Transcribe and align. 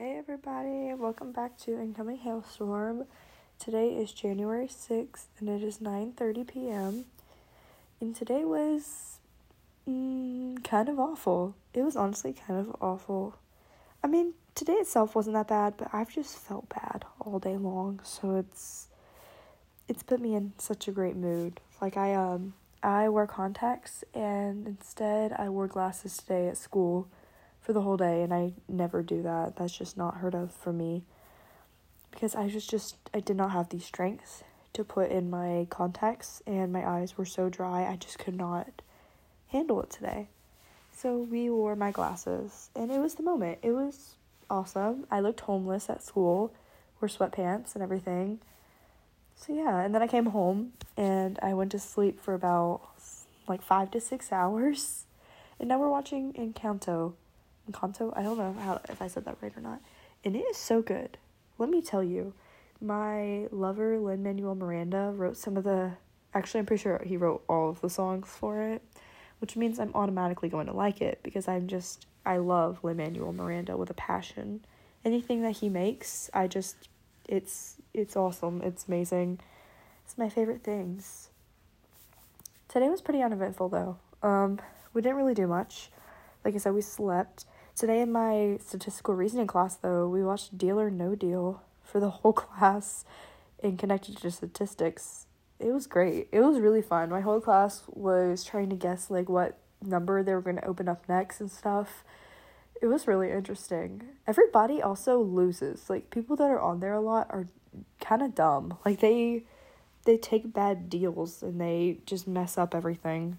Hey 0.00 0.16
everybody, 0.16 0.94
welcome 0.94 1.30
back 1.30 1.58
to 1.58 1.78
Incoming 1.78 2.16
Hailstorm. 2.16 3.04
Today 3.58 3.88
is 3.98 4.12
January 4.12 4.66
6th 4.66 5.26
and 5.38 5.46
it 5.46 5.62
is 5.62 5.76
9:30 5.76 6.48
p.m. 6.48 7.04
And 8.00 8.16
today 8.16 8.46
was 8.46 9.18
mm, 9.86 10.64
kind 10.64 10.88
of 10.88 10.98
awful. 10.98 11.54
It 11.74 11.82
was 11.82 11.96
honestly 11.96 12.32
kind 12.32 12.58
of 12.58 12.74
awful. 12.80 13.34
I 14.02 14.06
mean, 14.06 14.32
today 14.54 14.72
itself 14.72 15.14
wasn't 15.14 15.34
that 15.34 15.48
bad, 15.48 15.74
but 15.76 15.90
I've 15.92 16.10
just 16.10 16.38
felt 16.38 16.70
bad 16.70 17.04
all 17.20 17.38
day 17.38 17.58
long, 17.58 18.00
so 18.02 18.36
it's 18.36 18.88
it's 19.86 20.02
put 20.02 20.18
me 20.18 20.34
in 20.34 20.54
such 20.56 20.88
a 20.88 20.92
great 20.92 21.16
mood. 21.16 21.60
Like 21.78 21.98
I 21.98 22.14
um 22.14 22.54
I 22.82 23.10
wear 23.10 23.26
contacts 23.26 24.02
and 24.14 24.66
instead 24.66 25.34
I 25.34 25.50
wore 25.50 25.66
glasses 25.66 26.16
today 26.16 26.48
at 26.48 26.56
school 26.56 27.06
for 27.60 27.72
the 27.72 27.82
whole 27.82 27.96
day 27.96 28.22
and 28.22 28.32
I 28.32 28.52
never 28.68 29.02
do 29.02 29.22
that. 29.22 29.56
That's 29.56 29.76
just 29.76 29.96
not 29.96 30.18
heard 30.18 30.34
of 30.34 30.52
for 30.52 30.72
me. 30.72 31.02
Because 32.10 32.34
I 32.34 32.44
was 32.44 32.66
just 32.66 32.96
I 33.14 33.20
did 33.20 33.36
not 33.36 33.52
have 33.52 33.68
the 33.68 33.78
strength 33.78 34.44
to 34.72 34.84
put 34.84 35.10
in 35.10 35.30
my 35.30 35.66
contacts 35.70 36.42
and 36.46 36.72
my 36.72 36.88
eyes 36.88 37.18
were 37.18 37.24
so 37.24 37.48
dry 37.48 37.84
I 37.84 37.96
just 37.96 38.18
could 38.18 38.36
not 38.36 38.82
handle 39.48 39.82
it 39.82 39.90
today. 39.90 40.28
So 40.92 41.18
we 41.18 41.50
wore 41.50 41.76
my 41.76 41.90
glasses 41.90 42.70
and 42.74 42.90
it 42.90 42.98
was 42.98 43.14
the 43.14 43.22
moment. 43.22 43.58
It 43.62 43.72
was 43.72 44.14
awesome. 44.48 45.06
I 45.10 45.20
looked 45.20 45.40
homeless 45.40 45.88
at 45.88 46.02
school, 46.02 46.52
wore 47.00 47.08
sweatpants 47.08 47.74
and 47.74 47.82
everything. 47.82 48.40
So 49.36 49.54
yeah, 49.54 49.80
and 49.80 49.94
then 49.94 50.02
I 50.02 50.06
came 50.06 50.26
home 50.26 50.72
and 50.96 51.38
I 51.42 51.54
went 51.54 51.72
to 51.72 51.78
sleep 51.78 52.20
for 52.20 52.34
about 52.34 52.82
like 53.48 53.62
5 53.62 53.90
to 53.92 54.00
6 54.00 54.32
hours. 54.32 55.06
And 55.58 55.68
now 55.68 55.78
we're 55.78 55.90
watching 55.90 56.32
Encanto 56.34 57.14
Encanto. 57.70 58.12
I 58.16 58.22
don't 58.22 58.38
know 58.38 58.54
how 58.60 58.80
if 58.88 59.00
I 59.00 59.08
said 59.08 59.24
that 59.24 59.38
right 59.40 59.52
or 59.56 59.60
not. 59.60 59.80
And 60.24 60.36
it 60.36 60.40
is 60.40 60.56
so 60.56 60.82
good. 60.82 61.18
Let 61.58 61.68
me 61.68 61.82
tell 61.82 62.02
you, 62.02 62.34
my 62.80 63.46
lover 63.50 63.98
Lin 63.98 64.22
Manuel 64.22 64.54
Miranda 64.54 65.12
wrote 65.14 65.36
some 65.36 65.56
of 65.56 65.64
the. 65.64 65.92
Actually, 66.32 66.60
I'm 66.60 66.66
pretty 66.66 66.82
sure 66.82 67.02
he 67.04 67.16
wrote 67.16 67.42
all 67.48 67.70
of 67.70 67.80
the 67.80 67.90
songs 67.90 68.28
for 68.28 68.62
it, 68.62 68.82
which 69.40 69.56
means 69.56 69.78
I'm 69.78 69.90
automatically 69.94 70.48
going 70.48 70.66
to 70.66 70.72
like 70.72 71.00
it 71.00 71.20
because 71.22 71.48
I'm 71.48 71.66
just 71.66 72.06
I 72.24 72.36
love 72.36 72.78
Lin 72.82 72.98
Manuel 72.98 73.32
Miranda 73.32 73.76
with 73.76 73.90
a 73.90 73.94
passion. 73.94 74.64
Anything 75.04 75.42
that 75.42 75.56
he 75.56 75.68
makes, 75.68 76.30
I 76.32 76.46
just 76.46 76.88
it's 77.28 77.76
it's 77.94 78.16
awesome. 78.16 78.60
It's 78.62 78.86
amazing. 78.86 79.40
It's 80.04 80.18
my 80.18 80.28
favorite 80.28 80.62
things. 80.62 81.28
Today 82.68 82.88
was 82.88 83.00
pretty 83.00 83.22
uneventful 83.22 83.68
though. 83.68 83.96
Um, 84.22 84.60
we 84.92 85.02
didn't 85.02 85.16
really 85.16 85.34
do 85.34 85.46
much. 85.46 85.90
Like 86.44 86.54
I 86.54 86.58
said, 86.58 86.74
we 86.74 86.82
slept. 86.82 87.44
Today 87.76 88.00
in 88.02 88.12
my 88.12 88.58
statistical 88.64 89.14
reasoning 89.14 89.46
class, 89.46 89.76
though, 89.76 90.08
we 90.08 90.22
watched 90.22 90.58
Deal 90.58 90.78
or 90.78 90.90
No 90.90 91.14
Deal 91.14 91.62
for 91.82 92.00
the 92.00 92.10
whole 92.10 92.32
class 92.34 93.04
and 93.62 93.78
connected 93.78 94.16
to 94.18 94.30
statistics. 94.30 95.26
It 95.58 95.72
was 95.72 95.86
great. 95.86 96.28
It 96.32 96.40
was 96.40 96.58
really 96.58 96.82
fun. 96.82 97.10
My 97.10 97.20
whole 97.20 97.40
class 97.40 97.84
was 97.88 98.44
trying 98.44 98.70
to 98.70 98.76
guess 98.76 99.10
like 99.10 99.28
what 99.28 99.58
number 99.82 100.22
they 100.22 100.34
were 100.34 100.40
going 100.40 100.56
to 100.56 100.64
open 100.64 100.88
up 100.88 101.08
next 101.08 101.40
and 101.40 101.50
stuff. 101.50 102.04
It 102.80 102.86
was 102.86 103.06
really 103.06 103.30
interesting. 103.30 104.02
Everybody 104.26 104.80
also 104.80 105.20
loses. 105.20 105.90
Like 105.90 106.10
people 106.10 106.36
that 106.36 106.50
are 106.50 106.60
on 106.60 106.80
there 106.80 106.94
a 106.94 107.00
lot 107.00 107.26
are 107.30 107.46
kind 108.00 108.22
of 108.22 108.34
dumb. 108.34 108.78
Like 108.84 109.00
they 109.00 109.44
they 110.04 110.16
take 110.16 110.52
bad 110.52 110.88
deals 110.88 111.42
and 111.42 111.60
they 111.60 111.98
just 112.06 112.26
mess 112.26 112.56
up 112.56 112.74
everything. 112.74 113.38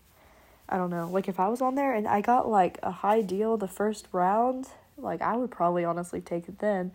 I 0.71 0.77
don't 0.77 0.89
know. 0.89 1.09
Like 1.11 1.27
if 1.27 1.39
I 1.39 1.49
was 1.49 1.61
on 1.61 1.75
there 1.75 1.93
and 1.93 2.07
I 2.07 2.21
got 2.21 2.47
like 2.47 2.79
a 2.81 2.91
high 2.91 3.21
deal 3.21 3.57
the 3.57 3.67
first 3.67 4.07
round, 4.13 4.67
like 4.97 5.21
I 5.21 5.35
would 5.35 5.51
probably 5.51 5.83
honestly 5.83 6.21
take 6.21 6.47
it 6.47 6.59
then 6.59 6.91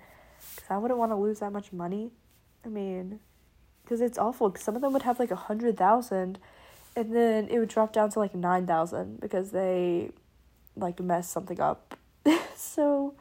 cuz 0.57 0.65
I 0.71 0.79
wouldn't 0.79 0.99
want 0.99 1.13
to 1.13 1.17
lose 1.17 1.41
that 1.41 1.53
much 1.53 1.73
money. 1.73 2.11
I 2.65 2.69
mean, 2.69 3.21
cuz 3.85 4.01
it's 4.01 4.17
awful 4.17 4.51
cause 4.51 4.63
some 4.63 4.77
of 4.77 4.83
them 4.83 4.95
would 4.95 5.03
have 5.03 5.19
like 5.19 5.31
a 5.31 5.35
100,000 5.35 6.39
and 6.97 7.15
then 7.15 7.48
it 7.48 7.59
would 7.59 7.69
drop 7.69 7.92
down 7.92 8.09
to 8.11 8.19
like 8.19 8.35
9,000 8.35 9.20
because 9.20 9.51
they 9.51 10.11
like 10.75 10.98
messed 10.98 11.31
something 11.31 11.61
up. 11.61 11.98
so 12.57 13.15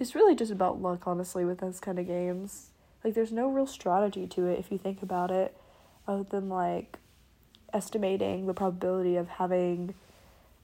it's 0.00 0.16
really 0.16 0.34
just 0.34 0.50
about 0.50 0.82
luck 0.82 1.06
honestly 1.06 1.44
with 1.44 1.58
those 1.58 1.78
kind 1.78 2.00
of 2.00 2.06
games. 2.08 2.70
Like 3.04 3.14
there's 3.14 3.32
no 3.32 3.48
real 3.48 3.68
strategy 3.68 4.26
to 4.26 4.46
it 4.48 4.58
if 4.58 4.72
you 4.72 4.78
think 4.78 5.00
about 5.00 5.30
it 5.30 5.56
other 6.08 6.24
than 6.24 6.48
like 6.48 6.98
estimating 7.76 8.46
the 8.46 8.54
probability 8.54 9.16
of 9.16 9.28
having 9.28 9.94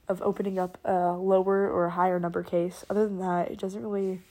of 0.09 0.21
opening 0.21 0.59
up 0.59 0.77
a 0.83 1.13
lower 1.13 1.69
or 1.69 1.85
a 1.85 1.91
higher 1.91 2.19
number 2.19 2.43
case. 2.43 2.83
Other 2.89 3.07
than 3.07 3.19
that, 3.19 3.51
it 3.51 3.59
doesn't 3.59 3.83
really 3.83 4.21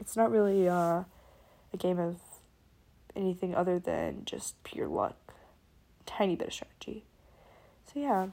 it's 0.00 0.16
not 0.16 0.30
really 0.30 0.68
uh, 0.68 1.04
a 1.72 1.76
game 1.78 1.98
of 1.98 2.16
anything 3.14 3.54
other 3.54 3.78
than 3.78 4.24
just 4.24 4.62
pure 4.64 4.88
luck. 4.88 5.16
Tiny 6.04 6.34
bit 6.34 6.48
of 6.48 6.54
strategy. 6.54 7.04
So 7.86 8.00
yeah. 8.00 8.26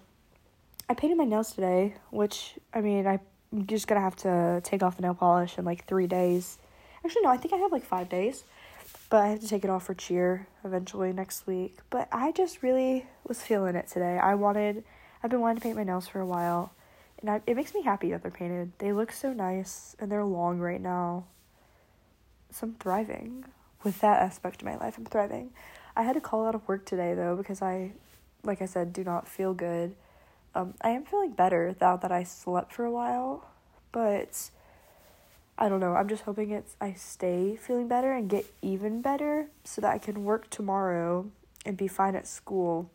I 0.90 0.94
painted 0.94 1.18
my 1.18 1.24
nails 1.24 1.54
today, 1.54 1.96
which 2.10 2.56
I 2.74 2.82
mean 2.82 3.06
I'm 3.08 3.22
just 3.68 3.88
gonna 3.88 4.02
have 4.02 4.16
to 4.18 4.62
take 4.64 4.82
off 4.84 4.96
the 4.96 5.04
nail 5.04 5.14
polish 5.14 5.58
in 5.58 5.64
like 5.64 5.86
three 5.86 6.08
days. 6.08 6.58
Actually 7.06 7.22
no, 7.22 7.30
I 7.30 7.38
think 7.38 7.54
I 7.54 7.58
have 7.58 7.72
like 7.72 7.86
five 7.86 8.10
days 8.10 8.44
but 9.12 9.22
I 9.22 9.28
have 9.28 9.42
to 9.42 9.48
take 9.48 9.66
it 9.66 9.70
off 9.70 9.84
for 9.84 9.94
cheer 9.94 10.48
eventually 10.64 11.12
next 11.12 11.46
week. 11.46 11.78
But 11.90 12.08
I 12.14 12.32
just 12.32 12.64
really 12.64 13.06
was 13.28 13.42
feeling 13.44 13.76
it 13.76 13.88
today. 13.88 14.18
I 14.18 14.36
wanted, 14.36 14.86
I've 15.22 15.30
been 15.30 15.42
wanting 15.42 15.58
to 15.58 15.62
paint 15.62 15.76
my 15.76 15.84
nails 15.84 16.08
for 16.08 16.22
a 16.22 16.26
while, 16.26 16.74
and 17.20 17.30
I, 17.30 17.42
it 17.46 17.58
makes 17.58 17.76
me 17.76 17.84
happy 17.84 18.10
that 18.12 18.22
they're 18.22 18.32
painted. 18.32 18.72
They 18.78 18.94
look 18.94 19.12
so 19.12 19.34
nice, 19.34 19.98
and 20.00 20.10
they're 20.10 20.24
long 20.24 20.60
right 20.60 20.80
now. 20.80 21.26
So 22.52 22.68
I'm 22.68 22.76
thriving 22.76 23.44
with 23.84 24.00
that 24.00 24.22
aspect 24.22 24.62
of 24.62 24.66
my 24.66 24.78
life. 24.78 24.98
I'm 24.98 25.06
thriving. 25.06 25.52
I 25.94 26.04
had 26.04 26.14
to 26.14 26.22
call 26.22 26.48
out 26.48 26.56
of 26.56 26.66
work 26.70 26.86
today 26.86 27.14
though 27.14 27.36
because 27.36 27.62
I, 27.62 27.92
like 28.44 28.62
I 28.62 28.66
said, 28.66 28.94
do 28.94 29.04
not 29.04 29.28
feel 29.28 29.54
good. 29.54 29.94
Um, 30.56 30.74
I 30.82 30.92
am 30.92 31.04
feeling 31.04 31.32
better 31.32 31.76
now 31.82 31.98
that 31.98 32.14
I 32.14 32.24
slept 32.24 32.72
for 32.72 32.86
a 32.86 32.92
while, 32.92 33.50
but 33.92 34.50
I 35.62 35.70
don't 35.70 35.80
know. 35.80 35.94
I'm 35.94 36.08
just 36.08 36.24
hoping 36.24 36.50
it's 36.50 36.76
I 36.82 36.94
stay 36.94 37.56
feeling 37.56 37.88
better 37.88 38.12
and 38.14 38.28
get 38.28 38.48
even 38.64 39.04
better 39.04 39.46
so 39.64 39.80
that 39.82 39.94
I 39.94 40.00
can 40.00 40.24
work 40.24 40.50
tomorrow 40.50 41.30
and 41.64 41.78
be 41.78 41.88
fine 41.88 42.16
at 42.16 42.26
school. 42.26 42.90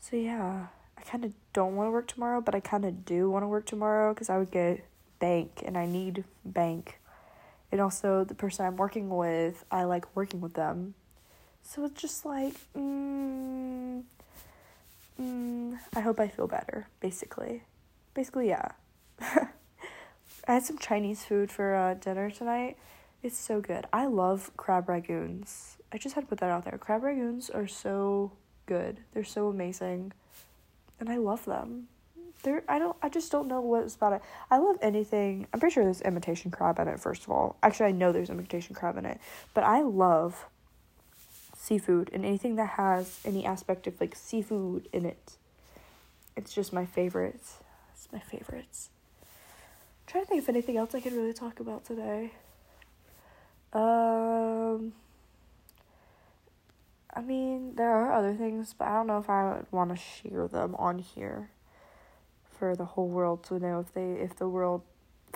So 0.00 0.16
yeah, 0.16 0.68
I 0.96 1.02
kind 1.02 1.22
of 1.22 1.34
don't 1.52 1.76
want 1.76 1.88
to 1.88 1.90
work 1.90 2.06
tomorrow, 2.06 2.40
but 2.40 2.54
I 2.54 2.60
kind 2.60 2.86
of 2.86 3.04
do 3.04 3.28
want 3.28 3.42
to 3.42 3.46
work 3.46 3.66
tomorrow 3.66 4.14
cuz 4.14 4.30
I 4.30 4.38
would 4.38 4.50
get 4.50 4.86
bank 5.18 5.62
and 5.66 5.76
I 5.76 5.84
need 5.84 6.24
bank. 6.46 6.98
And 7.70 7.78
also 7.78 8.24
the 8.24 8.34
person 8.34 8.64
I'm 8.64 8.78
working 8.78 9.10
with, 9.10 9.66
I 9.70 9.84
like 9.84 10.16
working 10.16 10.40
with 10.40 10.54
them. 10.54 10.94
So 11.62 11.84
it's 11.84 12.00
just 12.00 12.24
like 12.24 12.54
mm, 12.74 14.02
mm, 15.20 15.78
I 15.94 16.00
hope 16.00 16.18
I 16.18 16.28
feel 16.28 16.46
better, 16.46 16.88
basically. 17.00 17.64
Basically, 18.14 18.48
yeah. 18.48 18.68
I 20.46 20.54
had 20.54 20.64
some 20.64 20.78
Chinese 20.78 21.24
food 21.24 21.50
for 21.50 21.74
uh, 21.74 21.94
dinner 21.94 22.30
tonight. 22.30 22.76
It's 23.22 23.38
so 23.38 23.62
good. 23.62 23.86
I 23.94 24.04
love 24.04 24.50
crab 24.58 24.88
ragoons. 24.88 25.76
I 25.90 25.96
just 25.96 26.14
had 26.14 26.22
to 26.22 26.26
put 26.26 26.40
that 26.40 26.50
out 26.50 26.66
there. 26.66 26.76
Crab 26.76 27.02
ragoons 27.02 27.54
are 27.54 27.66
so 27.66 28.32
good. 28.66 29.00
They're 29.14 29.24
so 29.24 29.48
amazing. 29.48 30.12
And 31.00 31.08
I 31.08 31.16
love 31.16 31.46
them. 31.46 31.88
They're 32.42 32.62
I 32.68 32.78
don't 32.78 32.94
I 33.02 33.08
just 33.08 33.32
don't 33.32 33.48
know 33.48 33.62
what's 33.62 33.94
about 33.96 34.12
it. 34.12 34.22
I 34.50 34.58
love 34.58 34.76
anything. 34.82 35.46
I'm 35.54 35.60
pretty 35.60 35.72
sure 35.72 35.84
there's 35.84 36.02
imitation 36.02 36.50
crab 36.50 36.78
in 36.78 36.88
it 36.88 37.00
first 37.00 37.24
of 37.24 37.30
all. 37.30 37.56
Actually, 37.62 37.86
I 37.86 37.92
know 37.92 38.12
there's 38.12 38.28
imitation 38.28 38.74
crab 38.74 38.98
in 38.98 39.06
it. 39.06 39.18
But 39.54 39.64
I 39.64 39.80
love 39.80 40.44
seafood 41.56 42.10
and 42.12 42.22
anything 42.22 42.56
that 42.56 42.70
has 42.70 43.18
any 43.24 43.46
aspect 43.46 43.86
of 43.86 43.98
like 43.98 44.14
seafood 44.14 44.90
in 44.92 45.06
it. 45.06 45.38
It's 46.36 46.52
just 46.52 46.70
my 46.70 46.84
favorites. 46.84 47.54
It's 47.94 48.12
my 48.12 48.18
favorites 48.18 48.90
trying 50.14 50.26
to 50.26 50.28
think 50.28 50.42
of 50.44 50.48
anything 50.48 50.76
else 50.76 50.94
I 50.94 51.00
could 51.00 51.12
really 51.12 51.32
talk 51.32 51.58
about 51.58 51.84
today. 51.84 52.30
Um, 53.72 54.92
I 57.12 57.20
mean, 57.20 57.74
there 57.74 57.90
are 57.90 58.12
other 58.12 58.32
things, 58.32 58.76
but 58.78 58.86
I 58.86 58.92
don't 58.92 59.08
know 59.08 59.18
if 59.18 59.28
I 59.28 59.56
would 59.56 59.66
want 59.72 59.90
to 59.90 59.96
share 59.96 60.46
them 60.46 60.76
on 60.76 61.00
here 61.00 61.50
for 62.56 62.76
the 62.76 62.84
whole 62.84 63.08
world 63.08 63.42
to 63.46 63.58
know 63.58 63.80
if 63.80 63.92
they 63.92 64.12
if 64.12 64.36
the 64.36 64.48
world 64.48 64.82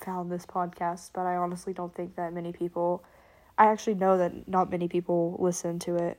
found 0.01 0.31
this 0.31 0.47
podcast. 0.47 1.11
But 1.13 1.27
I 1.27 1.35
honestly 1.35 1.73
don't 1.73 1.93
think 1.93 2.15
that 2.15 2.33
many 2.33 2.53
people. 2.53 3.03
I 3.59 3.67
actually 3.67 3.97
know 3.97 4.17
that 4.17 4.47
not 4.47 4.71
many 4.71 4.87
people 4.87 5.37
listen 5.41 5.81
to 5.81 5.97
it 5.97 6.19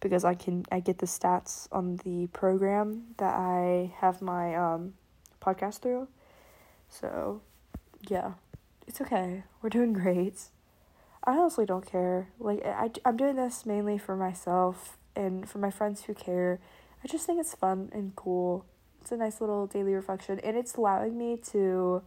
because 0.00 0.24
I 0.24 0.34
can 0.34 0.64
I 0.72 0.80
get 0.80 0.98
the 0.98 1.06
stats 1.06 1.68
on 1.70 2.00
the 2.02 2.26
program 2.32 3.14
that 3.18 3.34
I 3.36 3.92
have 3.98 4.20
my 4.20 4.56
um 4.56 4.94
podcast 5.40 5.78
through. 5.78 6.08
So 6.88 7.42
yeah, 8.08 8.32
it's 8.86 9.00
okay. 9.00 9.44
We're 9.60 9.70
doing 9.70 9.92
great. 9.92 10.40
I 11.24 11.32
honestly 11.36 11.66
don't 11.66 11.86
care. 11.86 12.28
Like, 12.38 12.64
I, 12.64 12.90
I'm 13.04 13.16
doing 13.16 13.36
this 13.36 13.64
mainly 13.64 13.98
for 13.98 14.16
myself 14.16 14.98
and 15.14 15.48
for 15.48 15.58
my 15.58 15.70
friends 15.70 16.04
who 16.04 16.14
care. 16.14 16.58
I 17.04 17.08
just 17.08 17.26
think 17.26 17.40
it's 17.40 17.54
fun 17.54 17.90
and 17.92 18.14
cool. 18.16 18.64
It's 19.00 19.12
a 19.12 19.16
nice 19.16 19.40
little 19.40 19.66
daily 19.66 19.94
reflection, 19.94 20.38
and 20.40 20.56
it's 20.56 20.74
allowing 20.76 21.18
me 21.18 21.36
to 21.50 22.02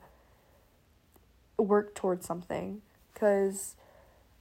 work 1.58 1.96
towards 1.96 2.26
something. 2.26 2.82
because 3.14 3.76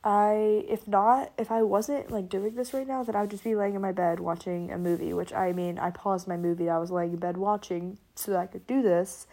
I, 0.02 0.64
if 0.68 0.86
not, 0.86 1.32
if 1.38 1.50
I 1.50 1.62
wasn't 1.62 2.10
like 2.10 2.28
doing 2.28 2.54
this 2.56 2.74
right 2.74 2.86
now, 2.86 3.02
then 3.04 3.16
I 3.16 3.22
would 3.22 3.30
just 3.30 3.44
be 3.44 3.54
laying 3.54 3.74
in 3.74 3.80
my 3.80 3.92
bed 3.92 4.20
watching 4.20 4.70
a 4.70 4.76
movie, 4.76 5.14
which 5.14 5.32
I 5.32 5.52
mean, 5.52 5.78
I 5.78 5.90
paused 5.90 6.28
my 6.28 6.36
movie 6.36 6.68
I 6.68 6.78
was 6.78 6.90
laying 6.90 7.12
in 7.14 7.18
bed 7.18 7.38
watching 7.38 7.98
so 8.14 8.32
that 8.32 8.40
I 8.40 8.46
could 8.46 8.66
do 8.66 8.82
this. 8.82 9.26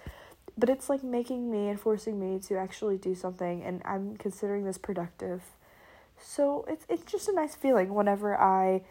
But 0.62 0.70
it's 0.70 0.90
like 0.90 1.04
making 1.04 1.52
me 1.52 1.68
and 1.68 1.80
forcing 1.80 2.20
me 2.20 2.40
to 2.48 2.56
actually 2.58 2.98
do 2.98 3.16
something, 3.16 3.64
and 3.64 3.82
I'm 3.84 4.16
considering 4.16 4.64
this 4.64 4.78
productive. 4.78 5.42
So 6.22 6.66
it's 6.70 6.86
it's 6.88 7.12
just 7.12 7.28
a 7.28 7.34
nice 7.34 7.56
feeling 7.56 7.94
whenever 7.94 8.40
I 8.40 8.84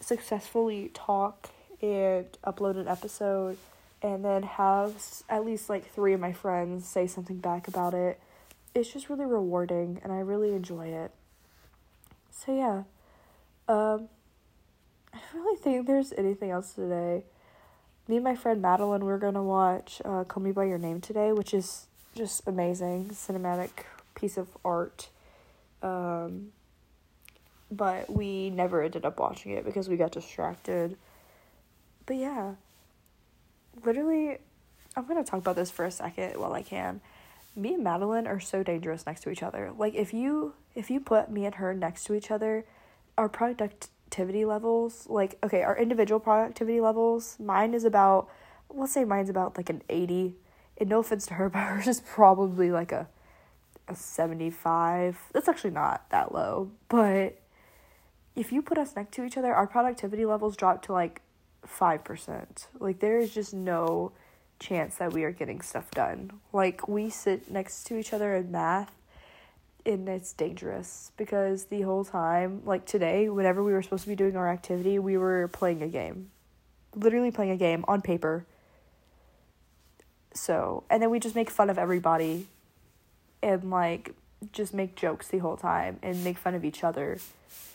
successfully 0.00 0.90
talk 0.94 1.50
and 1.80 2.26
upload 2.46 2.76
an 2.76 2.86
episode 2.86 3.56
and 4.02 4.24
then 4.24 4.44
have 4.44 4.94
at 5.28 5.44
least 5.44 5.68
like 5.68 5.92
three 5.92 6.12
of 6.12 6.20
my 6.20 6.32
friends 6.32 6.86
say 6.86 7.06
something 7.06 7.38
back 7.38 7.68
about 7.68 7.94
it 7.94 8.20
it's 8.74 8.92
just 8.92 9.08
really 9.10 9.24
rewarding 9.24 10.00
and 10.02 10.12
I 10.12 10.20
really 10.20 10.52
enjoy 10.52 10.88
it. 10.88 11.10
So 12.30 12.56
yeah. 12.56 12.82
Um 13.68 14.08
I 15.12 15.18
really 15.34 15.58
think 15.58 15.86
there's 15.86 16.12
anything 16.16 16.50
else 16.50 16.72
today. 16.72 17.24
Me 18.12 18.18
and 18.18 18.24
my 18.24 18.36
friend 18.36 18.60
Madeline 18.60 19.06
we're 19.06 19.16
gonna 19.16 19.42
watch 19.42 20.02
uh, 20.04 20.22
Call 20.24 20.42
Me 20.42 20.52
by 20.52 20.64
Your 20.64 20.76
Name 20.76 21.00
today, 21.00 21.32
which 21.32 21.54
is 21.54 21.86
just 22.14 22.42
amazing 22.46 23.06
cinematic 23.06 23.70
piece 24.14 24.36
of 24.36 24.48
art. 24.62 25.08
Um 25.82 26.52
but 27.70 28.12
we 28.12 28.50
never 28.50 28.82
ended 28.82 29.06
up 29.06 29.18
watching 29.18 29.52
it 29.52 29.64
because 29.64 29.88
we 29.88 29.96
got 29.96 30.12
distracted. 30.12 30.98
But 32.04 32.16
yeah. 32.16 32.56
Literally 33.82 34.36
I'm 34.94 35.06
gonna 35.06 35.24
talk 35.24 35.40
about 35.40 35.56
this 35.56 35.70
for 35.70 35.86
a 35.86 35.90
second 35.90 36.38
while 36.38 36.52
I 36.52 36.60
can 36.60 37.00
me 37.56 37.72
and 37.72 37.82
Madeline 37.82 38.26
are 38.26 38.40
so 38.40 38.62
dangerous 38.62 39.06
next 39.06 39.22
to 39.22 39.30
each 39.30 39.42
other. 39.42 39.72
Like 39.74 39.94
if 39.94 40.12
you 40.12 40.52
if 40.74 40.90
you 40.90 41.00
put 41.00 41.30
me 41.30 41.46
and 41.46 41.54
her 41.54 41.72
next 41.72 42.04
to 42.08 42.14
each 42.14 42.30
other, 42.30 42.66
our 43.16 43.30
productivity 44.12 44.44
levels, 44.44 45.06
like 45.08 45.38
okay, 45.42 45.62
our 45.62 45.76
individual 45.76 46.20
productivity 46.20 46.80
levels, 46.80 47.38
mine 47.40 47.74
is 47.74 47.84
about 47.84 48.28
let's 48.74 48.92
say 48.92 49.04
mine's 49.04 49.30
about 49.30 49.56
like 49.56 49.70
an 49.70 49.82
80. 49.88 50.34
And 50.78 50.88
no 50.88 51.00
offense 51.00 51.26
to 51.26 51.34
her, 51.34 51.48
but 51.50 51.60
hers 51.60 51.86
is 51.86 52.00
probably 52.00 52.70
like 52.70 52.92
a 52.92 53.08
a 53.88 53.96
75. 53.96 55.18
That's 55.32 55.48
actually 55.48 55.70
not 55.70 56.08
that 56.10 56.32
low, 56.32 56.70
but 56.88 57.38
if 58.36 58.52
you 58.52 58.62
put 58.62 58.78
us 58.78 58.94
next 58.96 59.12
to 59.14 59.24
each 59.24 59.36
other, 59.36 59.52
our 59.54 59.66
productivity 59.66 60.24
levels 60.24 60.56
drop 60.56 60.82
to 60.82 60.92
like 60.92 61.20
5%. 61.66 62.66
Like 62.78 63.00
there 63.00 63.18
is 63.18 63.34
just 63.34 63.52
no 63.52 64.12
chance 64.58 64.96
that 64.96 65.12
we 65.12 65.24
are 65.24 65.32
getting 65.32 65.60
stuff 65.60 65.90
done. 65.90 66.30
Like 66.52 66.86
we 66.88 67.10
sit 67.10 67.50
next 67.50 67.84
to 67.88 67.98
each 67.98 68.12
other 68.12 68.34
in 68.36 68.50
math 68.50 68.92
and 69.84 70.08
it's 70.08 70.32
dangerous 70.32 71.12
because 71.16 71.64
the 71.66 71.82
whole 71.82 72.04
time, 72.04 72.62
like 72.64 72.86
today, 72.86 73.28
whenever 73.28 73.62
we 73.62 73.72
were 73.72 73.82
supposed 73.82 74.04
to 74.04 74.08
be 74.08 74.16
doing 74.16 74.36
our 74.36 74.48
activity, 74.48 74.98
we 74.98 75.16
were 75.16 75.48
playing 75.48 75.82
a 75.82 75.88
game. 75.88 76.30
Literally 76.94 77.30
playing 77.30 77.52
a 77.52 77.56
game 77.56 77.84
on 77.88 78.02
paper. 78.02 78.44
So, 80.34 80.84
and 80.90 81.02
then 81.02 81.10
we 81.10 81.20
just 81.20 81.34
make 81.34 81.50
fun 81.50 81.70
of 81.70 81.78
everybody 81.78 82.46
and 83.42 83.70
like 83.70 84.14
just 84.52 84.72
make 84.74 84.94
jokes 84.94 85.28
the 85.28 85.38
whole 85.38 85.56
time 85.56 85.98
and 86.02 86.24
make 86.24 86.38
fun 86.38 86.54
of 86.54 86.64
each 86.64 86.84
other. 86.84 87.18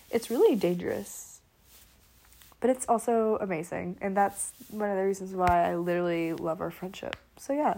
It's 0.09 0.29
really 0.29 0.55
dangerous 0.55 1.37
but 2.59 2.69
it's 2.69 2.85
also 2.87 3.37
amazing 3.41 3.97
and 4.01 4.15
that's 4.15 4.51
one 4.69 4.89
of 4.89 4.97
the 4.97 5.03
reasons 5.03 5.33
why 5.33 5.69
i 5.69 5.75
literally 5.75 6.33
love 6.33 6.61
our 6.61 6.71
friendship 6.71 7.15
so 7.37 7.53
yeah 7.53 7.75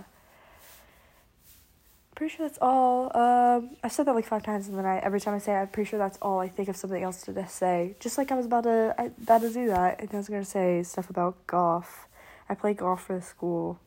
pretty 2.19 2.35
sure 2.35 2.45
that's 2.45 2.59
all 2.61 3.05
um 3.17 3.69
i 3.81 3.87
said 3.87 4.05
that 4.05 4.13
like 4.13 4.25
five 4.25 4.43
times 4.43 4.67
in 4.67 4.75
the 4.75 4.81
night. 4.81 4.99
every 5.05 5.21
time 5.21 5.33
i 5.33 5.37
say 5.37 5.53
it, 5.53 5.55
i'm 5.55 5.69
pretty 5.69 5.89
sure 5.89 5.97
that's 5.97 6.17
all 6.21 6.41
i 6.41 6.49
think 6.49 6.67
of 6.67 6.75
something 6.75 7.01
else 7.01 7.21
to 7.21 7.47
say. 7.47 7.95
Just 8.01 8.17
like 8.17 8.29
i 8.29 8.35
was 8.35 8.45
about 8.45 8.65
to 8.65 8.93
I, 8.97 9.05
about 9.23 9.39
to 9.39 9.49
do 9.49 9.67
that 9.67 10.01
and 10.01 10.13
i 10.13 10.17
was 10.17 10.27
going 10.27 10.43
to 10.43 10.49
say 10.49 10.83
stuff 10.83 11.09
about 11.09 11.47
golf. 11.47 12.09
I 12.49 12.55
play 12.55 12.73
golf 12.73 13.05
for 13.05 13.15
the 13.15 13.21
school 13.21 13.79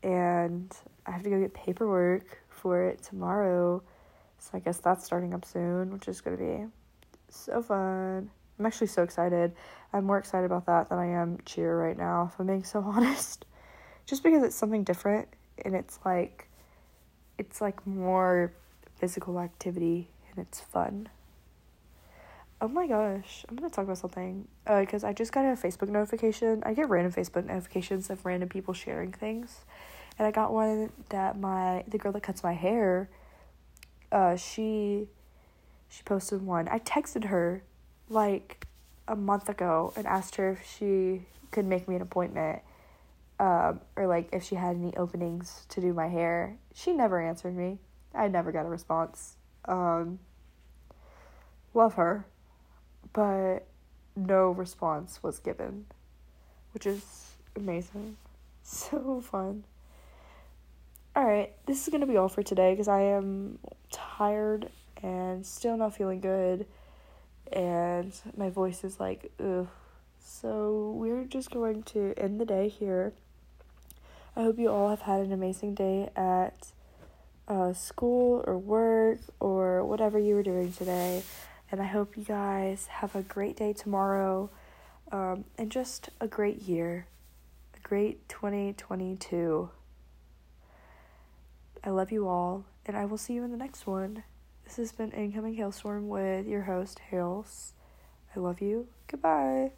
and 0.00 0.72
i 1.06 1.10
have 1.10 1.24
to 1.24 1.28
go 1.28 1.40
get 1.40 1.54
paperwork 1.54 2.38
for 2.50 2.84
it 2.84 3.02
tomorrow. 3.02 3.82
So 4.38 4.50
i 4.54 4.60
guess 4.60 4.78
that's 4.78 5.04
starting 5.04 5.34
up 5.34 5.44
soon 5.44 5.92
which 5.92 6.06
is 6.06 6.20
going 6.20 6.36
to 6.36 6.44
be 6.44 6.66
so 7.30 7.62
fun. 7.62 8.30
I'm 8.60 8.66
actually 8.66 8.86
so 8.86 9.02
excited. 9.02 9.50
I'm 9.92 10.04
more 10.04 10.18
excited 10.18 10.46
about 10.46 10.66
that 10.66 10.88
than 10.88 11.00
I 11.00 11.06
am 11.06 11.38
cheer 11.44 11.76
right 11.76 11.98
now, 11.98 12.30
if 12.32 12.38
I'm 12.38 12.46
being 12.46 12.62
so 12.62 12.78
honest. 12.86 13.44
Just 14.06 14.22
because 14.22 14.44
it's 14.44 14.54
something 14.54 14.84
different 14.84 15.26
and 15.64 15.74
it's 15.74 15.98
like 16.04 16.46
it's 17.38 17.60
like 17.60 17.86
more 17.86 18.52
physical 18.96 19.38
activity 19.38 20.08
and 20.30 20.46
it's 20.46 20.60
fun. 20.60 21.08
Oh 22.60 22.68
my 22.68 22.86
gosh, 22.86 23.44
I'm 23.48 23.56
gonna 23.56 23.68
talk 23.68 23.84
about 23.84 23.98
something. 23.98 24.48
Uh, 24.66 24.80
because 24.80 25.04
I 25.04 25.12
just 25.12 25.32
got 25.32 25.44
a 25.44 25.48
Facebook 25.56 25.88
notification. 25.88 26.62
I 26.64 26.72
get 26.72 26.88
random 26.88 27.12
Facebook 27.12 27.44
notifications 27.44 28.08
of 28.08 28.24
random 28.24 28.48
people 28.48 28.72
sharing 28.72 29.12
things, 29.12 29.64
and 30.18 30.26
I 30.26 30.30
got 30.30 30.52
one 30.52 30.90
that 31.10 31.38
my 31.38 31.84
the 31.86 31.98
girl 31.98 32.12
that 32.12 32.22
cuts 32.22 32.42
my 32.42 32.54
hair, 32.54 33.10
uh, 34.10 34.36
she, 34.36 35.08
she 35.88 36.02
posted 36.04 36.42
one. 36.42 36.68
I 36.68 36.78
texted 36.78 37.24
her, 37.24 37.62
like, 38.08 38.66
a 39.06 39.16
month 39.16 39.48
ago 39.48 39.92
and 39.94 40.06
asked 40.06 40.36
her 40.36 40.52
if 40.52 40.66
she 40.66 41.22
could 41.50 41.66
make 41.66 41.86
me 41.86 41.96
an 41.96 42.02
appointment 42.02 42.62
um, 43.38 43.80
or 43.96 44.06
like 44.06 44.28
if 44.32 44.42
she 44.42 44.54
had 44.54 44.76
any 44.76 44.96
openings 44.96 45.66
to 45.70 45.80
do 45.80 45.92
my 45.92 46.08
hair. 46.08 46.56
She 46.74 46.92
never 46.92 47.20
answered 47.20 47.56
me. 47.56 47.78
I 48.14 48.28
never 48.28 48.52
got 48.52 48.66
a 48.66 48.68
response. 48.68 49.36
Um, 49.66 50.18
love 51.74 51.94
her, 51.94 52.26
but 53.12 53.66
no 54.14 54.50
response 54.50 55.22
was 55.22 55.38
given, 55.38 55.86
which 56.72 56.86
is 56.86 57.32
amazing. 57.54 58.16
So 58.68 59.20
fun. 59.20 59.62
Alright, 61.16 61.52
this 61.66 61.86
is 61.86 61.92
gonna 61.92 62.04
be 62.04 62.16
all 62.16 62.28
for 62.28 62.42
today 62.42 62.72
because 62.72 62.88
I 62.88 63.00
am 63.02 63.60
tired 63.92 64.70
and 65.04 65.46
still 65.46 65.76
not 65.76 65.94
feeling 65.94 66.20
good 66.20 66.66
and 67.52 68.12
my 68.36 68.50
voice 68.50 68.84
is 68.84 68.98
like, 68.98 69.30
ugh. 69.38 69.68
So 70.18 70.92
we're 70.96 71.24
just 71.24 71.50
going 71.50 71.84
to 71.84 72.12
end 72.16 72.40
the 72.40 72.44
day 72.44 72.68
here. 72.68 73.12
I 74.36 74.42
hope 74.42 74.58
you 74.58 74.68
all 74.68 74.90
have 74.90 75.00
had 75.00 75.22
an 75.22 75.32
amazing 75.32 75.74
day 75.74 76.10
at 76.14 76.72
uh, 77.48 77.72
school 77.72 78.44
or 78.46 78.58
work 78.58 79.18
or 79.40 79.82
whatever 79.82 80.18
you 80.18 80.34
were 80.34 80.42
doing 80.42 80.72
today. 80.72 81.22
And 81.72 81.80
I 81.80 81.86
hope 81.86 82.18
you 82.18 82.24
guys 82.24 82.86
have 82.86 83.16
a 83.16 83.22
great 83.22 83.56
day 83.56 83.72
tomorrow 83.72 84.50
um, 85.10 85.44
and 85.56 85.70
just 85.70 86.10
a 86.20 86.28
great 86.28 86.62
year, 86.62 87.06
a 87.74 87.88
great 87.88 88.28
2022. 88.28 89.70
I 91.82 91.90
love 91.90 92.12
you 92.12 92.28
all, 92.28 92.64
and 92.84 92.96
I 92.96 93.06
will 93.06 93.18
see 93.18 93.34
you 93.34 93.44
in 93.44 93.52
the 93.52 93.56
next 93.56 93.86
one. 93.86 94.24
This 94.64 94.76
has 94.76 94.92
been 94.92 95.12
Incoming 95.12 95.54
Hailstorm 95.54 96.08
with 96.08 96.46
your 96.46 96.62
host, 96.62 96.98
Hales. 97.10 97.72
I 98.34 98.40
love 98.40 98.60
you. 98.60 98.88
Goodbye. 99.06 99.70